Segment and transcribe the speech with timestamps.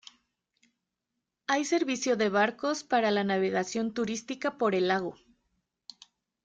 [1.45, 5.15] Hay servicio de barcos para la navegación turística por el lago.